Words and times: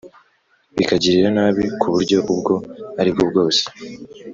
bikagirira 0.75 1.29
nabi 1.37 1.63
ku 1.79 1.87
buryo 1.93 2.17
ubwo 2.33 2.53
aribwo 2.99 3.23
bwose 3.29 3.61